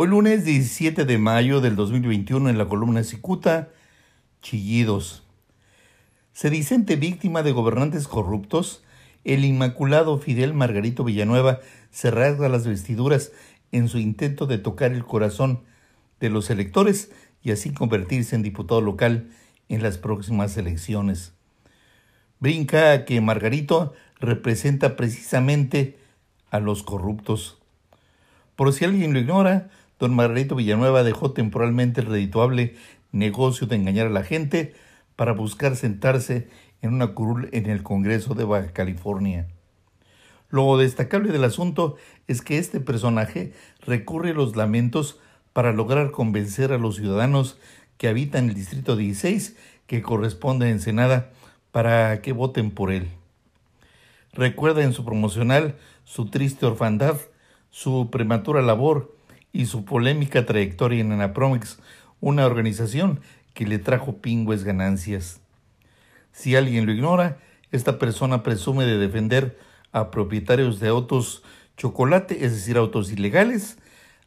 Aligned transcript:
Hoy 0.00 0.06
lunes 0.06 0.44
17 0.44 1.04
de 1.06 1.18
mayo 1.18 1.60
del 1.60 1.74
2021 1.74 2.50
en 2.50 2.56
la 2.56 2.66
columna 2.66 3.02
Cicuta, 3.02 3.70
Chillidos. 4.42 5.24
Se 6.32 6.50
dicente 6.50 6.94
víctima 6.94 7.42
de 7.42 7.50
gobernantes 7.50 8.06
corruptos, 8.06 8.84
el 9.24 9.44
inmaculado 9.44 10.18
Fidel 10.18 10.54
Margarito 10.54 11.02
Villanueva 11.02 11.58
se 11.90 12.12
rasga 12.12 12.48
las 12.48 12.64
vestiduras 12.64 13.32
en 13.72 13.88
su 13.88 13.98
intento 13.98 14.46
de 14.46 14.58
tocar 14.58 14.92
el 14.92 15.04
corazón 15.04 15.64
de 16.20 16.30
los 16.30 16.48
electores 16.50 17.10
y 17.42 17.50
así 17.50 17.72
convertirse 17.72 18.36
en 18.36 18.44
diputado 18.44 18.80
local 18.80 19.28
en 19.68 19.82
las 19.82 19.98
próximas 19.98 20.56
elecciones. 20.56 21.32
Brinca 22.38 23.04
que 23.04 23.20
Margarito 23.20 23.94
representa 24.20 24.94
precisamente 24.94 25.98
a 26.52 26.60
los 26.60 26.84
corruptos. 26.84 27.58
Por 28.54 28.72
si 28.72 28.84
alguien 28.84 29.12
lo 29.12 29.18
ignora, 29.18 29.70
don 29.98 30.14
Margarito 30.14 30.54
Villanueva 30.54 31.02
dejó 31.02 31.32
temporalmente 31.32 32.00
el 32.00 32.06
redituable 32.06 32.76
negocio 33.12 33.66
de 33.66 33.76
engañar 33.76 34.06
a 34.06 34.10
la 34.10 34.22
gente 34.22 34.74
para 35.16 35.32
buscar 35.32 35.76
sentarse 35.76 36.48
en 36.82 36.94
una 36.94 37.08
curul 37.08 37.48
en 37.52 37.66
el 37.66 37.82
Congreso 37.82 38.34
de 38.34 38.44
Baja 38.44 38.72
California. 38.72 39.48
Lo 40.50 40.76
destacable 40.78 41.32
del 41.32 41.44
asunto 41.44 41.96
es 42.26 42.40
que 42.40 42.58
este 42.58 42.80
personaje 42.80 43.52
recurre 43.84 44.30
a 44.30 44.34
los 44.34 44.56
lamentos 44.56 45.18
para 45.52 45.72
lograr 45.72 46.10
convencer 46.10 46.72
a 46.72 46.78
los 46.78 46.96
ciudadanos 46.96 47.58
que 47.96 48.08
habitan 48.08 48.48
el 48.48 48.54
Distrito 48.54 48.96
16, 48.96 49.56
que 49.86 50.02
corresponde 50.02 50.66
a 50.66 50.70
Ensenada, 50.70 51.30
para 51.72 52.22
que 52.22 52.32
voten 52.32 52.70
por 52.70 52.92
él. 52.92 53.08
Recuerda 54.32 54.84
en 54.84 54.92
su 54.92 55.04
promocional 55.04 55.76
su 56.04 56.26
triste 56.26 56.64
orfandad, 56.64 57.16
su 57.70 58.08
prematura 58.10 58.62
labor 58.62 59.17
y 59.52 59.66
su 59.66 59.84
polémica 59.84 60.46
trayectoria 60.46 61.00
en 61.00 61.12
Anapromics, 61.12 61.80
una 62.20 62.46
organización 62.46 63.20
que 63.54 63.66
le 63.66 63.78
trajo 63.78 64.18
pingües 64.18 64.64
ganancias. 64.64 65.40
Si 66.32 66.56
alguien 66.56 66.86
lo 66.86 66.92
ignora, 66.92 67.38
esta 67.72 67.98
persona 67.98 68.42
presume 68.42 68.84
de 68.84 68.98
defender 68.98 69.58
a 69.92 70.10
propietarios 70.10 70.80
de 70.80 70.88
autos 70.88 71.42
chocolate, 71.76 72.44
es 72.44 72.52
decir, 72.52 72.76
autos 72.76 73.10
ilegales, 73.12 73.78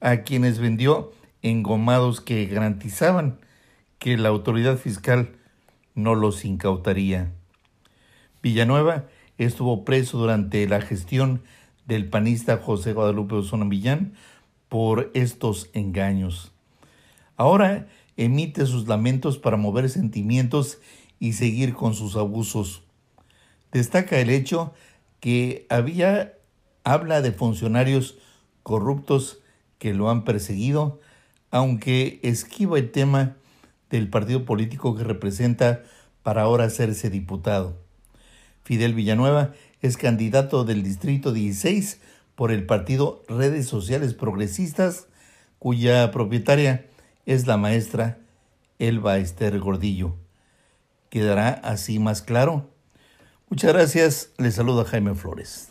a 0.00 0.18
quienes 0.18 0.58
vendió 0.58 1.12
engomados 1.42 2.20
que 2.20 2.46
garantizaban 2.46 3.38
que 3.98 4.16
la 4.16 4.28
autoridad 4.28 4.76
fiscal 4.76 5.30
no 5.94 6.14
los 6.14 6.44
incautaría. 6.44 7.32
Villanueva 8.42 9.06
estuvo 9.38 9.84
preso 9.84 10.18
durante 10.18 10.66
la 10.68 10.80
gestión 10.80 11.42
del 11.86 12.08
panista 12.08 12.58
José 12.58 12.92
Guadalupe 12.92 13.34
Osuna 13.34 13.64
Millán 13.64 14.14
por 14.68 15.10
estos 15.14 15.70
engaños. 15.72 16.52
Ahora 17.36 17.88
emite 18.16 18.66
sus 18.66 18.88
lamentos 18.88 19.38
para 19.38 19.56
mover 19.56 19.88
sentimientos 19.88 20.78
y 21.20 21.34
seguir 21.34 21.74
con 21.74 21.94
sus 21.94 22.16
abusos. 22.16 22.82
Destaca 23.72 24.18
el 24.18 24.30
hecho 24.30 24.72
que 25.20 25.66
había 25.68 26.34
habla 26.84 27.20
de 27.20 27.32
funcionarios 27.32 28.18
corruptos 28.62 29.40
que 29.78 29.94
lo 29.94 30.10
han 30.10 30.24
perseguido, 30.24 31.00
aunque 31.50 32.18
esquiva 32.22 32.78
el 32.78 32.90
tema 32.90 33.36
del 33.90 34.08
partido 34.08 34.44
político 34.44 34.96
que 34.96 35.04
representa 35.04 35.82
para 36.22 36.42
ahora 36.42 36.64
hacerse 36.64 37.10
diputado. 37.10 37.76
Fidel 38.64 38.94
Villanueva 38.94 39.52
es 39.80 39.96
candidato 39.96 40.64
del 40.64 40.82
Distrito 40.82 41.32
16 41.32 42.00
por 42.38 42.52
el 42.52 42.66
partido 42.66 43.24
Redes 43.26 43.66
Sociales 43.66 44.14
Progresistas, 44.14 45.08
cuya 45.58 46.12
propietaria 46.12 46.86
es 47.26 47.48
la 47.48 47.56
maestra 47.56 48.18
Elba 48.78 49.18
Esther 49.18 49.58
Gordillo. 49.58 50.14
¿Quedará 51.10 51.48
así 51.48 51.98
más 51.98 52.22
claro? 52.22 52.70
Muchas 53.48 53.72
gracias. 53.72 54.30
Le 54.38 54.52
saluda 54.52 54.84
Jaime 54.84 55.16
Flores. 55.16 55.70